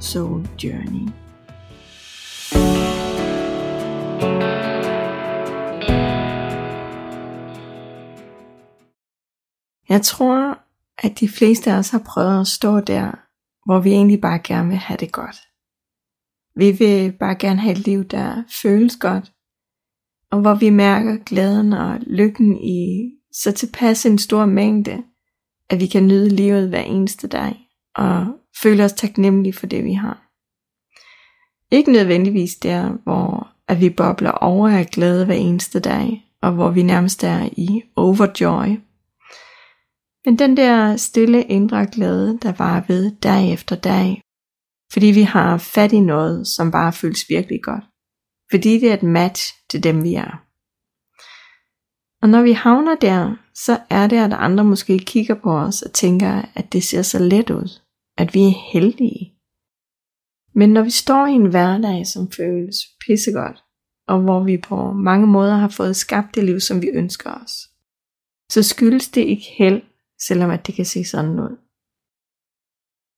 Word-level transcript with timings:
Soul 0.00 0.48
Journey. 0.64 1.08
Jeg 9.88 10.02
tror, 10.02 10.58
at 10.98 11.20
de 11.20 11.28
fleste 11.28 11.72
af 11.72 11.78
os 11.78 11.90
har 11.90 12.02
prøvet 12.06 12.40
at 12.40 12.46
stå 12.46 12.80
der, 12.80 13.10
hvor 13.66 13.80
vi 13.80 13.90
egentlig 13.90 14.20
bare 14.20 14.38
gerne 14.38 14.68
vil 14.68 14.78
have 14.78 14.96
det 14.96 15.12
godt. 15.12 15.36
Vi 16.56 16.70
vil 16.70 17.12
bare 17.12 17.34
gerne 17.34 17.60
have 17.60 17.72
et 17.72 17.86
liv, 17.86 18.04
der 18.04 18.42
føles 18.62 18.96
godt, 18.96 19.32
og 20.30 20.40
hvor 20.40 20.54
vi 20.54 20.70
mærker 20.70 21.16
glæden 21.26 21.72
og 21.72 21.98
lykken 22.00 22.56
i 22.64 23.10
så 23.32 23.52
tilpas 23.52 24.06
en 24.06 24.18
stor 24.18 24.46
mængde, 24.46 25.02
at 25.70 25.80
vi 25.80 25.86
kan 25.86 26.06
nyde 26.06 26.28
livet 26.28 26.68
hver 26.68 26.82
eneste 26.82 27.28
dag, 27.28 27.68
og 27.96 28.39
føle 28.62 28.84
os 28.84 28.92
taknemmelige 28.92 29.52
for 29.52 29.66
det, 29.66 29.84
vi 29.84 29.92
har. 29.92 30.26
Ikke 31.70 31.92
nødvendigvis 31.92 32.54
der, 32.54 32.90
hvor 33.04 33.50
at 33.68 33.80
vi 33.80 33.90
bobler 33.90 34.30
over 34.30 34.68
af 34.68 34.86
glæde 34.86 35.26
hver 35.26 35.34
eneste 35.34 35.80
dag, 35.80 36.24
og 36.42 36.52
hvor 36.52 36.70
vi 36.70 36.82
nærmest 36.82 37.24
er 37.24 37.48
i 37.52 37.82
overjoy. 37.96 38.66
Men 40.24 40.38
den 40.38 40.56
der 40.56 40.96
stille 40.96 41.42
indre 41.42 41.86
glæde, 41.86 42.38
der 42.42 42.52
var 42.52 42.84
ved 42.88 43.12
dag 43.22 43.52
efter 43.52 43.76
dag, 43.76 44.22
fordi 44.92 45.06
vi 45.06 45.22
har 45.22 45.58
fat 45.58 45.92
i 45.92 46.00
noget, 46.00 46.46
som 46.46 46.70
bare 46.70 46.92
føles 46.92 47.24
virkelig 47.28 47.62
godt. 47.62 47.84
Fordi 48.50 48.78
det 48.80 48.90
er 48.90 48.94
et 48.94 49.02
match 49.02 49.54
til 49.70 49.82
dem, 49.82 50.02
vi 50.02 50.14
er. 50.14 50.44
Og 52.22 52.28
når 52.28 52.42
vi 52.42 52.52
havner 52.52 52.94
der, 52.94 53.36
så 53.54 53.78
er 53.90 54.06
det, 54.06 54.16
at 54.16 54.32
andre 54.32 54.64
måske 54.64 54.98
kigger 54.98 55.34
på 55.34 55.50
os 55.58 55.82
og 55.82 55.92
tænker, 55.92 56.42
at 56.54 56.72
det 56.72 56.84
ser 56.84 57.02
så 57.02 57.18
let 57.18 57.50
ud 57.50 57.80
at 58.16 58.34
vi 58.34 58.40
er 58.40 58.72
heldige. 58.72 59.34
Men 60.54 60.70
når 60.70 60.82
vi 60.82 60.90
står 60.90 61.26
i 61.26 61.32
en 61.32 61.50
hverdag, 61.50 62.06
som 62.06 62.30
føles 62.30 62.76
pissegodt, 63.06 63.64
og 64.08 64.20
hvor 64.22 64.44
vi 64.44 64.56
på 64.58 64.92
mange 64.92 65.26
måder 65.26 65.56
har 65.56 65.68
fået 65.68 65.96
skabt 65.96 66.34
det 66.34 66.44
liv, 66.44 66.60
som 66.60 66.82
vi 66.82 66.88
ønsker 66.88 67.30
os, 67.30 67.52
så 68.52 68.62
skyldes 68.62 69.08
det 69.08 69.20
ikke 69.20 69.46
held, 69.58 69.82
selvom 70.20 70.50
at 70.50 70.66
det 70.66 70.74
kan 70.74 70.84
se 70.84 71.04
sådan 71.04 71.40
ud. 71.40 71.56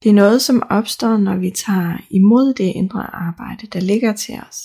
Det 0.02 0.08
er 0.08 0.14
noget, 0.14 0.42
som 0.42 0.62
opstår, 0.70 1.16
når 1.16 1.36
vi 1.36 1.50
tager 1.50 1.98
imod 2.10 2.54
det 2.54 2.72
indre 2.74 3.14
arbejde, 3.14 3.66
der 3.66 3.80
ligger 3.80 4.12
til 4.12 4.34
os, 4.48 4.58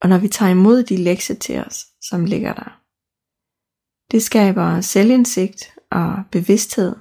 og 0.00 0.08
når 0.08 0.18
vi 0.18 0.28
tager 0.28 0.50
imod 0.50 0.82
de 0.82 0.96
lektier 0.96 1.36
til 1.36 1.58
os, 1.58 1.86
som 2.02 2.24
ligger 2.24 2.52
der. 2.54 2.80
Det 4.10 4.22
skaber 4.22 4.80
selvindsigt 4.80 5.78
og 5.90 6.24
bevidsthed, 6.32 6.96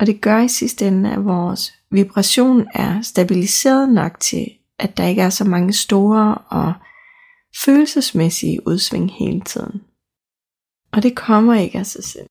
og 0.00 0.06
det 0.06 0.20
gør 0.20 0.38
i 0.38 0.48
sidste 0.48 0.86
ende, 0.86 1.12
at 1.12 1.24
vores 1.24 1.72
vibration 1.90 2.66
er 2.74 3.02
stabiliseret 3.02 3.88
nok 3.88 4.20
til, 4.20 4.46
at 4.78 4.96
der 4.96 5.06
ikke 5.06 5.22
er 5.22 5.30
så 5.30 5.44
mange 5.44 5.72
store 5.72 6.34
og 6.34 6.74
følelsesmæssige 7.64 8.66
udsving 8.66 9.12
hele 9.12 9.40
tiden. 9.40 9.82
Og 10.92 11.02
det 11.02 11.16
kommer 11.16 11.54
ikke 11.54 11.78
af 11.78 11.86
sig 11.86 12.04
selv. 12.04 12.26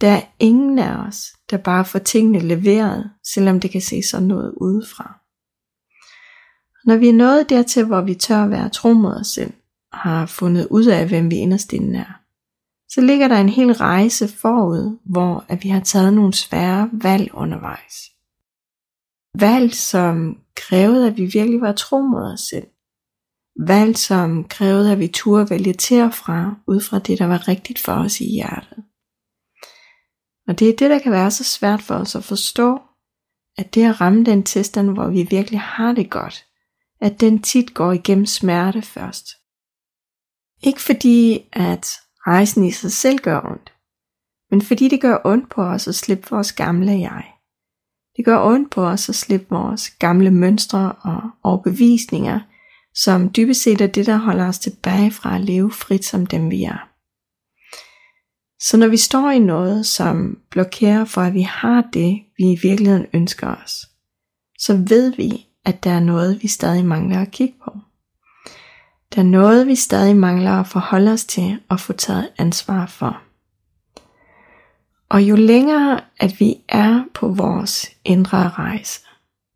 Der 0.00 0.08
er 0.08 0.22
ingen 0.38 0.78
af 0.78 1.06
os, 1.06 1.26
der 1.50 1.56
bare 1.56 1.84
får 1.84 1.98
tingene 1.98 2.38
leveret, 2.38 3.10
selvom 3.34 3.60
det 3.60 3.70
kan 3.70 3.80
se 3.80 4.02
sådan 4.02 4.28
noget 4.28 4.54
udefra. 4.56 5.20
Når 6.84 6.96
vi 6.96 7.08
er 7.08 7.12
nået 7.12 7.48
dertil, 7.48 7.84
hvor 7.84 8.00
vi 8.00 8.14
tør 8.14 8.44
at 8.44 8.50
være 8.50 8.68
tro 8.68 8.92
mod 8.92 9.14
os 9.14 9.26
selv, 9.26 9.52
og 9.92 9.98
har 9.98 10.26
fundet 10.26 10.66
ud 10.70 10.86
af, 10.86 11.08
hvem 11.08 11.30
vi 11.30 11.36
inderst 11.36 11.72
inde 11.72 11.98
er, 11.98 12.20
så 12.88 13.00
ligger 13.00 13.28
der 13.28 13.36
en 13.40 13.48
hel 13.48 13.72
rejse 13.72 14.28
forud, 14.28 14.98
hvor 15.04 15.44
at 15.48 15.64
vi 15.64 15.68
har 15.68 15.80
taget 15.80 16.14
nogle 16.14 16.34
svære 16.34 16.90
valg 16.92 17.34
undervejs. 17.34 17.94
Valg, 19.40 19.74
som 19.74 20.38
krævede, 20.56 21.06
at 21.06 21.16
vi 21.16 21.24
virkelig 21.24 21.60
var 21.60 21.72
tro 21.72 22.00
mod 22.00 22.32
os 22.32 22.40
selv. 22.40 22.66
Valg, 23.66 23.96
som 23.96 24.44
krævede, 24.44 24.92
at 24.92 24.98
vi 24.98 25.08
turde 25.08 25.50
vælge 25.50 25.72
til 25.72 26.02
og 26.02 26.14
fra, 26.14 26.54
ud 26.66 26.80
fra 26.80 26.98
det, 26.98 27.18
der 27.18 27.26
var 27.26 27.48
rigtigt 27.48 27.78
for 27.78 27.92
os 27.92 28.20
i 28.20 28.24
hjertet. 28.24 28.84
Og 30.48 30.58
det 30.58 30.68
er 30.68 30.76
det, 30.76 30.90
der 30.90 30.98
kan 30.98 31.12
være 31.12 31.30
så 31.30 31.44
svært 31.44 31.82
for 31.82 31.94
os 31.94 32.14
at 32.14 32.24
forstå, 32.24 32.80
at 33.58 33.74
det 33.74 33.84
at 33.84 34.00
ramme 34.00 34.24
den 34.24 34.42
tilstand, 34.42 34.90
hvor 34.90 35.08
vi 35.08 35.26
virkelig 35.30 35.60
har 35.60 35.92
det 35.92 36.10
godt, 36.10 36.44
at 37.00 37.20
den 37.20 37.42
tit 37.42 37.74
går 37.74 37.92
igennem 37.92 38.26
smerte 38.26 38.82
først. 38.82 39.26
Ikke 40.62 40.82
fordi, 40.82 41.48
at 41.52 41.88
rejsen 42.26 42.64
i 42.64 42.70
sig 42.70 42.92
selv 42.92 43.18
gør 43.18 43.40
ondt, 43.40 43.72
men 44.50 44.62
fordi 44.62 44.88
det 44.88 45.00
gør 45.00 45.18
ondt 45.24 45.50
på 45.50 45.62
os 45.62 45.88
at 45.88 45.94
slippe 45.94 46.26
vores 46.30 46.52
gamle 46.52 46.92
jeg. 46.92 47.24
Det 48.16 48.24
gør 48.24 48.44
ondt 48.44 48.70
på 48.70 48.86
os 48.86 49.08
at 49.08 49.14
slippe 49.14 49.46
vores 49.50 49.90
gamle 49.90 50.30
mønstre 50.30 50.92
og 50.92 51.30
overbevisninger, 51.42 52.40
som 52.94 53.30
dybest 53.36 53.62
set 53.62 53.80
er 53.80 53.86
det, 53.86 54.06
der 54.06 54.16
holder 54.16 54.48
os 54.48 54.58
tilbage 54.58 55.10
fra 55.10 55.34
at 55.34 55.40
leve 55.40 55.72
frit 55.72 56.04
som 56.04 56.26
dem 56.26 56.50
vi 56.50 56.64
er. 56.64 56.88
Så 58.60 58.76
når 58.76 58.88
vi 58.88 58.96
står 58.96 59.30
i 59.30 59.38
noget, 59.38 59.86
som 59.86 60.38
blokerer 60.50 61.04
for, 61.04 61.20
at 61.20 61.34
vi 61.34 61.42
har 61.42 61.88
det, 61.92 62.22
vi 62.38 62.44
i 62.52 62.58
virkeligheden 62.62 63.06
ønsker 63.12 63.54
os, 63.54 63.86
så 64.58 64.84
ved 64.88 65.14
vi, 65.16 65.46
at 65.64 65.84
der 65.84 65.90
er 65.90 66.00
noget, 66.00 66.42
vi 66.42 66.48
stadig 66.48 66.84
mangler 66.84 67.20
at 67.20 67.30
kigge 67.30 67.54
på. 67.64 67.78
Der 69.16 69.22
er 69.22 69.26
noget, 69.26 69.66
vi 69.66 69.74
stadig 69.74 70.16
mangler 70.16 70.50
at 70.50 70.66
forholde 70.66 71.12
os 71.12 71.24
til 71.24 71.58
og 71.68 71.80
få 71.80 71.92
taget 71.92 72.28
ansvar 72.38 72.86
for. 72.86 73.20
Og 75.08 75.22
jo 75.22 75.36
længere 75.36 76.00
at 76.20 76.40
vi 76.40 76.56
er 76.68 77.04
på 77.14 77.28
vores 77.28 77.90
indre 78.04 78.48
rejse, 78.48 79.00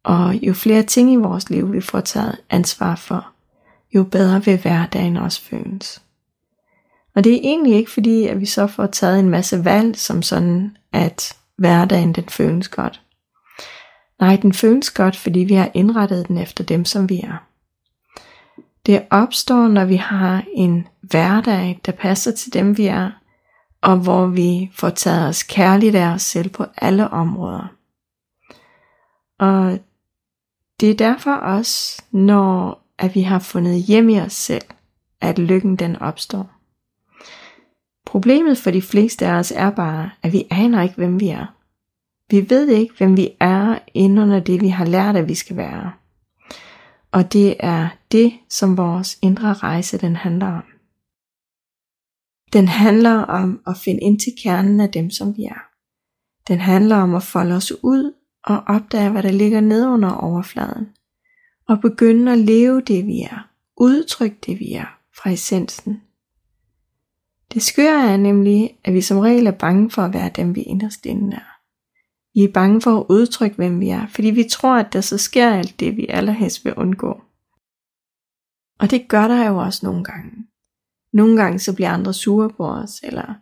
og 0.04 0.34
jo 0.34 0.54
flere 0.54 0.82
ting 0.82 1.12
i 1.12 1.16
vores 1.16 1.50
liv 1.50 1.72
vi 1.72 1.80
får 1.80 2.00
taget 2.00 2.38
ansvar 2.50 2.96
for, 2.96 3.26
jo 3.94 4.04
bedre 4.04 4.44
vil 4.44 4.60
hverdagen 4.60 5.16
også 5.16 5.42
føles. 5.42 6.02
Og 7.14 7.24
det 7.24 7.32
er 7.32 7.40
egentlig 7.42 7.74
ikke 7.74 7.90
fordi, 7.90 8.26
at 8.26 8.40
vi 8.40 8.46
så 8.46 8.66
får 8.66 8.86
taget 8.86 9.18
en 9.18 9.30
masse 9.30 9.64
valg, 9.64 9.96
som 9.96 10.22
sådan, 10.22 10.76
at 10.92 11.36
hverdagen 11.56 12.12
den 12.12 12.28
føles 12.28 12.68
godt. 12.68 13.00
Nej, 14.20 14.36
den 14.36 14.52
føles 14.52 14.90
godt, 14.90 15.16
fordi 15.16 15.40
vi 15.40 15.54
har 15.54 15.70
indrettet 15.74 16.28
den 16.28 16.38
efter 16.38 16.64
dem, 16.64 16.84
som 16.84 17.08
vi 17.08 17.20
er. 17.20 17.49
Det 18.86 19.06
opstår, 19.10 19.68
når 19.68 19.84
vi 19.84 19.96
har 19.96 20.44
en 20.54 20.88
hverdag, 21.00 21.80
der 21.86 21.92
passer 21.92 22.32
til 22.32 22.52
dem, 22.52 22.76
vi 22.76 22.86
er, 22.86 23.10
og 23.82 23.96
hvor 23.96 24.26
vi 24.26 24.70
får 24.74 24.90
taget 24.90 25.28
os 25.28 25.42
kærligt 25.42 25.94
af 25.94 26.06
os 26.06 26.22
selv 26.22 26.48
på 26.48 26.66
alle 26.76 27.08
områder. 27.08 27.66
Og 29.38 29.78
det 30.80 30.90
er 30.90 30.94
derfor 30.94 31.32
også, 31.32 32.02
når 32.10 32.82
at 32.98 33.14
vi 33.14 33.20
har 33.20 33.38
fundet 33.38 33.82
hjem 33.82 34.08
i 34.08 34.20
os 34.20 34.32
selv, 34.32 34.64
at 35.20 35.38
lykken 35.38 35.76
den 35.76 35.96
opstår. 35.96 36.50
Problemet 38.06 38.58
for 38.58 38.70
de 38.70 38.82
fleste 38.82 39.26
af 39.26 39.32
os 39.32 39.52
er 39.56 39.70
bare, 39.70 40.10
at 40.22 40.32
vi 40.32 40.46
aner 40.50 40.82
ikke, 40.82 40.94
hvem 40.94 41.20
vi 41.20 41.28
er. 41.28 41.46
Vi 42.30 42.50
ved 42.50 42.68
ikke, 42.68 42.94
hvem 42.98 43.16
vi 43.16 43.30
er 43.40 43.78
inden 43.94 44.18
under 44.18 44.40
det, 44.40 44.60
vi 44.60 44.68
har 44.68 44.84
lært, 44.84 45.16
at 45.16 45.28
vi 45.28 45.34
skal 45.34 45.56
være. 45.56 45.92
Og 47.12 47.32
det 47.32 47.56
er 47.60 47.88
det, 48.12 48.32
som 48.48 48.76
vores 48.76 49.18
indre 49.22 49.52
rejse 49.52 49.98
den 49.98 50.16
handler 50.16 50.46
om. 50.46 50.64
Den 52.52 52.68
handler 52.68 53.22
om 53.22 53.60
at 53.66 53.76
finde 53.76 54.00
ind 54.00 54.20
til 54.20 54.32
kernen 54.42 54.80
af 54.80 54.90
dem, 54.90 55.10
som 55.10 55.36
vi 55.36 55.44
er. 55.44 55.70
Den 56.48 56.60
handler 56.60 56.96
om 56.96 57.14
at 57.14 57.22
folde 57.22 57.56
os 57.56 57.72
ud 57.82 58.12
og 58.44 58.62
opdage, 58.66 59.10
hvad 59.10 59.22
der 59.22 59.32
ligger 59.32 59.60
ned 59.60 59.86
under 59.86 60.10
overfladen. 60.10 60.88
Og 61.68 61.80
begynde 61.80 62.32
at 62.32 62.38
leve 62.38 62.80
det, 62.80 63.06
vi 63.06 63.20
er. 63.20 63.48
Udtrykke 63.76 64.36
det, 64.46 64.60
vi 64.60 64.72
er 64.72 64.98
fra 65.16 65.30
essensen. 65.30 66.02
Det 67.54 67.62
skøre 67.62 68.12
er 68.12 68.16
nemlig, 68.16 68.78
at 68.84 68.94
vi 68.94 69.00
som 69.00 69.18
regel 69.18 69.46
er 69.46 69.50
bange 69.50 69.90
for 69.90 70.02
at 70.02 70.14
være 70.14 70.30
dem, 70.36 70.54
vi 70.54 70.62
inderst 70.62 71.06
inde 71.06 71.36
er. 71.36 71.59
Vi 72.34 72.44
er 72.44 72.52
bange 72.52 72.80
for 72.80 73.00
at 73.00 73.06
udtrykke, 73.08 73.56
hvem 73.56 73.80
vi 73.80 73.88
er, 73.88 74.06
fordi 74.06 74.30
vi 74.30 74.44
tror, 74.50 74.76
at 74.76 74.92
der 74.92 75.00
så 75.00 75.18
sker 75.18 75.50
alt 75.50 75.80
det, 75.80 75.96
vi 75.96 76.06
allerhelst 76.08 76.64
vil 76.64 76.74
undgå. 76.74 77.22
Og 78.80 78.90
det 78.90 79.08
gør 79.08 79.28
der 79.28 79.48
jo 79.48 79.56
også 79.56 79.86
nogle 79.86 80.04
gange. 80.04 80.46
Nogle 81.12 81.36
gange 81.42 81.58
så 81.58 81.74
bliver 81.74 81.90
andre 81.90 82.14
sure 82.14 82.50
på 82.50 82.66
os, 82.66 83.00
eller 83.02 83.34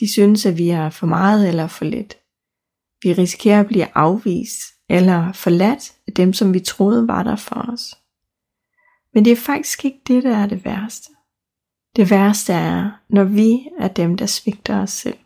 de 0.00 0.12
synes, 0.12 0.46
at 0.46 0.58
vi 0.58 0.68
er 0.70 0.90
for 0.90 1.06
meget 1.06 1.48
eller 1.48 1.66
for 1.66 1.84
lidt. 1.84 2.16
Vi 3.02 3.12
risikerer 3.12 3.60
at 3.60 3.66
blive 3.66 3.96
afvist, 3.96 4.60
eller 4.88 5.32
forladt 5.32 5.96
af 6.06 6.12
dem, 6.12 6.32
som 6.32 6.54
vi 6.54 6.60
troede 6.60 7.08
var 7.08 7.22
der 7.22 7.36
for 7.36 7.72
os. 7.72 7.94
Men 9.14 9.24
det 9.24 9.32
er 9.32 9.36
faktisk 9.36 9.84
ikke 9.84 10.00
det, 10.06 10.22
der 10.22 10.36
er 10.36 10.46
det 10.46 10.64
værste. 10.64 11.12
Det 11.96 12.10
værste 12.10 12.52
er, 12.52 12.90
når 13.08 13.24
vi 13.24 13.68
er 13.78 13.88
dem, 13.88 14.16
der 14.16 14.26
svigter 14.26 14.82
os 14.82 14.90
selv. 14.90 15.18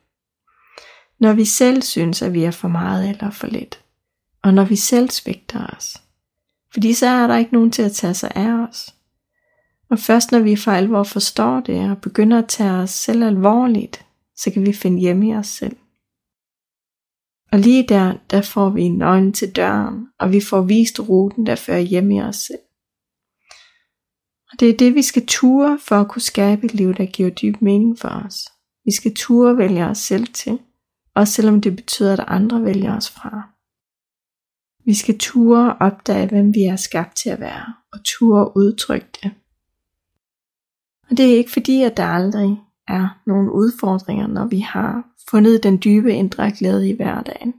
Når 1.24 1.32
vi 1.32 1.44
selv 1.44 1.82
synes, 1.82 2.22
at 2.22 2.32
vi 2.32 2.44
er 2.44 2.50
for 2.50 2.68
meget 2.68 3.08
eller 3.08 3.30
for 3.30 3.46
lidt. 3.46 3.84
Og 4.42 4.54
når 4.54 4.64
vi 4.64 4.76
selv 4.76 5.10
svigter 5.10 5.66
os. 5.76 6.02
Fordi 6.72 6.92
så 6.92 7.06
er 7.06 7.26
der 7.26 7.36
ikke 7.36 7.52
nogen 7.52 7.70
til 7.70 7.82
at 7.82 7.92
tage 7.92 8.14
sig 8.14 8.32
af 8.34 8.52
os. 8.68 8.94
Og 9.90 9.98
først 9.98 10.32
når 10.32 10.38
vi 10.38 10.56
for 10.56 10.70
alvor 10.70 11.02
forstår 11.02 11.60
det 11.60 11.90
og 11.90 11.98
begynder 11.98 12.38
at 12.38 12.48
tage 12.48 12.70
os 12.70 12.90
selv 12.90 13.22
alvorligt, 13.24 14.06
så 14.36 14.50
kan 14.50 14.66
vi 14.66 14.72
finde 14.72 15.00
hjem 15.00 15.22
i 15.22 15.34
os 15.34 15.46
selv. 15.46 15.76
Og 17.52 17.58
lige 17.58 17.88
der, 17.88 18.14
der 18.30 18.42
får 18.42 18.70
vi 18.70 18.88
nøglen 18.88 19.32
til 19.32 19.56
døren, 19.56 20.06
og 20.18 20.32
vi 20.32 20.40
får 20.40 20.60
vist 20.60 21.00
ruten, 21.00 21.46
der 21.46 21.54
fører 21.54 21.80
hjem 21.80 22.10
i 22.10 22.20
os 22.20 22.36
selv. 22.36 22.62
Og 24.52 24.60
det 24.60 24.70
er 24.70 24.76
det, 24.76 24.94
vi 24.94 25.02
skal 25.02 25.26
ture 25.26 25.78
for 25.78 25.96
at 25.96 26.08
kunne 26.08 26.22
skabe 26.22 26.66
et 26.66 26.74
liv, 26.74 26.94
der 26.94 27.06
giver 27.06 27.30
dyb 27.30 27.54
mening 27.60 27.98
for 27.98 28.08
os. 28.08 28.48
Vi 28.84 28.92
skal 28.92 29.14
ture 29.14 29.58
vælge 29.58 29.86
os 29.86 29.98
selv 29.98 30.26
til, 30.26 30.58
også 31.14 31.32
selvom 31.32 31.60
det 31.60 31.76
betyder, 31.76 32.12
at 32.12 32.24
andre 32.28 32.64
vælger 32.64 32.96
os 32.96 33.10
fra. 33.10 33.48
Vi 34.84 34.94
skal 34.94 35.18
ture 35.18 35.76
opdage, 35.80 36.28
hvem 36.28 36.54
vi 36.54 36.62
er 36.62 36.76
skabt 36.76 37.16
til 37.16 37.30
at 37.30 37.40
være, 37.40 37.74
og 37.92 37.98
ture 38.04 38.56
udtrykke 38.56 39.08
det. 39.22 39.30
Og 41.10 41.16
det 41.16 41.32
er 41.32 41.36
ikke 41.36 41.50
fordi, 41.50 41.82
at 41.82 41.96
der 41.96 42.04
aldrig 42.04 42.60
er 42.88 43.20
nogle 43.26 43.52
udfordringer, 43.52 44.26
når 44.26 44.46
vi 44.46 44.58
har 44.58 45.04
fundet 45.30 45.62
den 45.62 45.80
dybe 45.84 46.14
indre 46.14 46.52
glæde 46.58 46.88
i 46.88 46.96
hverdagen. 46.96 47.54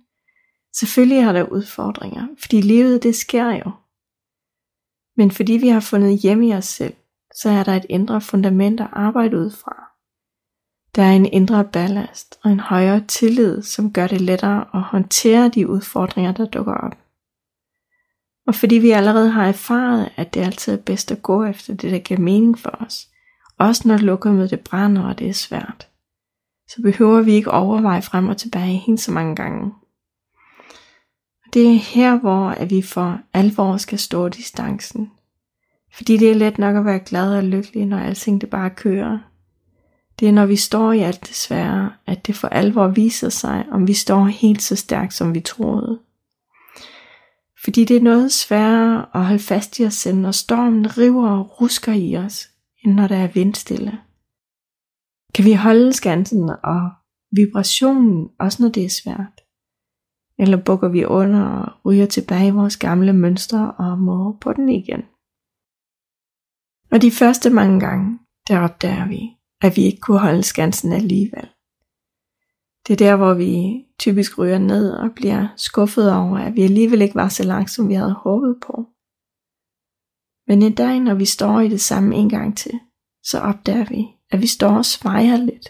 Selvfølgelig 0.80 1.24
har 1.24 1.34
der 1.34 1.44
udfordringer, 1.44 2.28
fordi 2.40 2.62
livet 2.62 3.04
det 3.04 3.16
sker 3.16 3.52
jo. 3.52 3.72
Men 5.18 5.32
fordi 5.32 5.54
vi 5.54 5.68
har 5.68 5.80
fundet 5.80 6.20
hjem 6.20 6.42
i 6.42 6.54
os 6.54 6.66
selv, 6.66 6.94
så 7.36 7.50
er 7.50 7.64
der 7.64 7.74
et 7.76 7.86
indre 7.90 8.22
fundament 8.22 8.80
at 8.80 8.88
arbejde 8.92 9.38
ud 9.38 9.52
fra. 9.52 9.85
Der 10.96 11.04
er 11.04 11.12
en 11.12 11.26
indre 11.26 11.64
ballast 11.64 12.40
og 12.44 12.52
en 12.52 12.60
højere 12.60 13.04
tillid, 13.08 13.62
som 13.62 13.94
gør 13.94 14.08
det 14.08 14.22
lettere 14.22 14.66
at 14.74 14.82
håndtere 14.82 15.50
de 15.50 15.70
udfordringer, 15.70 16.32
der 16.32 16.46
dukker 16.46 16.74
op. 16.74 16.98
Og 18.48 18.56
fordi 18.56 18.76
vi 18.76 18.92
allerede 18.92 19.30
har 19.30 19.46
erfaret, 19.46 20.10
at 20.16 20.34
det 20.34 20.42
altid 20.42 20.74
er 20.74 20.78
bedst 20.78 21.12
at 21.12 21.22
gå 21.22 21.44
efter 21.46 21.74
det, 21.74 21.92
der 21.92 22.00
giver 22.00 22.20
mening 22.20 22.60
for 22.60 22.78
os, 22.80 23.08
også 23.58 23.88
når 23.88 23.98
lokummet 23.98 24.50
det 24.50 24.60
brænder, 24.60 25.04
og 25.04 25.20
det 25.20 25.30
er 25.30 25.34
svært, 25.34 25.88
så 26.68 26.82
behøver 26.82 27.22
vi 27.22 27.34
ikke 27.34 27.52
overveje 27.52 28.02
frem 28.02 28.28
og 28.28 28.38
tilbage 28.38 28.78
helt 28.78 29.00
så 29.00 29.12
mange 29.12 29.36
gange. 29.36 29.74
Det 31.54 31.68
er 31.72 31.80
her, 31.80 32.20
hvor 32.20 32.48
at 32.50 32.70
vi 32.70 32.82
for 32.82 33.20
alvor 33.34 33.78
skal 33.78 34.00
stå 34.00 34.30
distancen. 34.30 35.12
Fordi 35.94 36.18
det 36.18 36.32
er 36.32 36.36
let 36.36 36.58
nok 36.58 36.76
at 36.76 36.86
være 36.86 37.00
glad 37.00 37.38
og 37.38 37.44
lykkelig, 37.44 37.86
når 37.86 38.00
alting 38.00 38.42
det 38.42 38.50
bare 38.50 38.70
kører. 38.70 39.20
Det 40.20 40.28
er 40.28 40.32
når 40.32 40.46
vi 40.46 40.56
står 40.56 40.92
i 40.92 41.00
alt 41.00 41.28
det 41.28 41.36
svære, 41.36 41.94
at 42.06 42.28
det 42.28 42.36
for 42.36 42.48
alvor 42.48 42.88
viser 42.88 43.30
sig, 43.30 43.66
om 43.72 43.88
vi 43.88 43.94
står 43.94 44.26
helt 44.26 44.62
så 44.62 44.76
stærkt, 44.76 45.14
som 45.14 45.34
vi 45.34 45.40
troede. 45.40 46.00
Fordi 47.64 47.86
det 47.86 47.98
er 47.98 48.02
noget 48.02 48.32
sværere 48.32 49.06
at 49.14 49.26
holde 49.26 49.40
fast 49.40 49.80
i 49.80 49.86
os 49.86 49.94
selv, 49.94 50.18
når 50.18 50.32
stormen 50.32 50.98
river 50.98 51.30
og 51.30 51.62
rusker 51.62 51.94
i 51.94 52.18
os, 52.18 52.50
end 52.84 52.94
når 52.94 53.08
der 53.08 53.18
er 53.18 53.28
vindstille. 53.28 54.00
Kan 55.36 55.46
vi 55.46 55.54
holde 55.54 55.94
skansen 55.94 56.50
og 56.64 56.92
vibrationen, 57.32 58.30
også 58.40 58.64
når 58.64 58.70
det 58.70 58.86
er 58.86 58.90
svært? 58.90 59.42
Eller 60.40 60.64
bukker 60.64 60.90
vi 60.90 61.06
under 61.06 61.44
og 61.46 61.86
ryger 61.86 62.06
tilbage 62.06 62.48
i 62.48 62.52
vores 62.52 62.78
gamle 62.78 63.14
mønstre 63.14 63.72
og 63.72 64.00
må 64.00 64.38
på 64.42 64.54
den 64.54 64.70
igen? 64.70 65.04
Og 66.92 67.02
de 67.02 67.12
første 67.12 67.50
mange 67.50 67.80
gange, 67.80 68.20
der 68.48 68.60
opdager 68.60 69.08
vi, 69.08 69.35
at 69.66 69.76
vi 69.76 69.82
ikke 69.82 70.00
kunne 70.00 70.20
holde 70.20 70.44
skansen 70.44 70.94
alligevel. 70.94 71.50
Det 72.88 72.94
er 72.94 72.98
der, 72.98 73.16
hvor 73.16 73.34
vi 73.34 73.86
typisk 74.00 74.38
ryger 74.38 74.58
ned 74.58 74.92
og 74.92 75.10
bliver 75.16 75.48
skuffet 75.58 76.14
over, 76.14 76.38
at 76.38 76.56
vi 76.56 76.62
alligevel 76.62 77.02
ikke 77.02 77.16
var 77.16 77.30
så 77.30 77.44
langt, 77.44 77.72
som 77.72 77.90
vi 77.90 77.94
havde 77.94 78.14
håbet 78.14 78.58
på. 78.68 78.86
Men 80.48 80.62
en 80.62 80.76
dag, 80.76 81.00
når 81.00 81.14
vi 81.14 81.26
står 81.26 81.60
i 81.60 81.70
det 81.70 81.82
samme 81.82 82.16
en 82.16 82.30
gang 82.30 82.58
til, 82.58 82.80
så 83.24 83.40
opdager 83.40 83.86
vi, 83.86 84.06
at 84.32 84.42
vi 84.42 84.48
står 84.48 84.78
og 84.78 84.86
svejer 84.86 85.38
lidt. 85.38 85.70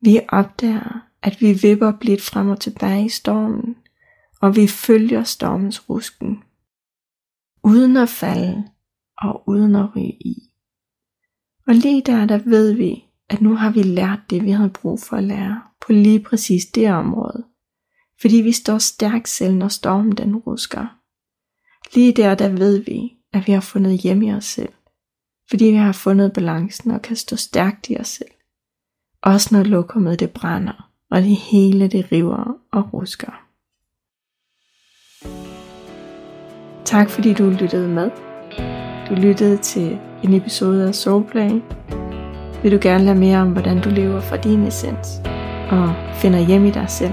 Vi 0.00 0.20
opdager, 0.28 1.08
at 1.22 1.40
vi 1.40 1.52
vipper 1.52 1.92
blidt 2.00 2.22
frem 2.22 2.48
og 2.48 2.60
tilbage 2.60 3.04
i 3.04 3.08
stormen, 3.08 3.76
og 4.40 4.56
vi 4.56 4.66
følger 4.66 5.24
stormens 5.24 5.88
rusken, 5.90 6.42
uden 7.64 7.96
at 7.96 8.08
falde 8.08 8.68
og 9.18 9.48
uden 9.48 9.74
at 9.76 9.96
ryge 9.96 10.16
i. 10.20 10.53
Og 11.66 11.74
lige 11.74 12.02
der, 12.02 12.26
der 12.26 12.38
ved 12.38 12.72
vi, 12.72 13.04
at 13.28 13.40
nu 13.40 13.54
har 13.54 13.70
vi 13.70 13.82
lært 13.82 14.20
det, 14.30 14.44
vi 14.44 14.50
havde 14.50 14.70
brug 14.70 15.00
for 15.00 15.16
at 15.16 15.24
lære 15.24 15.62
på 15.86 15.92
lige 15.92 16.20
præcis 16.20 16.66
det 16.66 16.92
område. 16.92 17.44
Fordi 18.20 18.36
vi 18.36 18.52
står 18.52 18.78
stærkt 18.78 19.28
selv, 19.28 19.54
når 19.54 19.68
stormen 19.68 20.12
den 20.12 20.36
rusker. 20.36 20.86
Lige 21.94 22.12
der, 22.12 22.34
der 22.34 22.48
ved 22.48 22.84
vi, 22.84 23.12
at 23.32 23.46
vi 23.46 23.52
har 23.52 23.60
fundet 23.60 23.98
hjem 23.98 24.22
i 24.22 24.32
os 24.32 24.44
selv. 24.44 24.72
Fordi 25.50 25.64
vi 25.64 25.76
har 25.76 25.92
fundet 25.92 26.32
balancen 26.32 26.90
og 26.90 27.02
kan 27.02 27.16
stå 27.16 27.36
stærkt 27.36 27.90
i 27.90 27.96
os 28.00 28.08
selv. 28.08 28.30
Også 29.22 29.54
når 29.54 29.62
lokummet 29.62 30.20
det 30.20 30.30
brænder, 30.30 30.90
og 31.10 31.22
det 31.22 31.36
hele 31.36 31.88
det 31.88 32.12
river 32.12 32.58
og 32.72 32.94
rusker. 32.94 33.44
Tak 36.84 37.10
fordi 37.10 37.32
du 37.34 37.50
lyttede 37.50 37.88
med. 37.88 38.10
Du 39.08 39.14
lyttede 39.14 39.56
til 39.56 39.98
en 40.24 40.34
episode 40.34 40.88
af 40.88 40.94
Soulplay. 40.94 41.50
Vil 42.62 42.72
du 42.72 42.78
gerne 42.80 43.04
lære 43.04 43.14
mere 43.14 43.38
om, 43.38 43.48
hvordan 43.48 43.80
du 43.80 43.90
lever 43.90 44.20
for 44.20 44.36
din 44.36 44.62
essens 44.62 45.08
og 45.70 45.94
finder 46.14 46.38
hjem 46.38 46.64
i 46.64 46.70
dig 46.70 46.84
selv, 46.88 47.12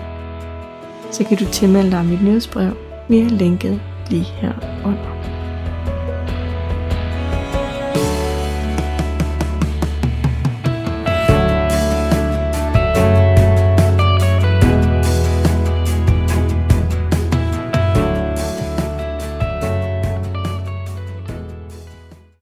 så 1.11 1.23
kan 1.23 1.37
du 1.37 1.45
tilmelde 1.45 1.91
dig 1.91 2.05
mit 2.05 2.23
nyhedsbrev 2.23 2.71
via 3.09 3.27
linket 3.27 3.81
lige 4.09 4.23
her 4.23 4.53
under. 4.85 5.10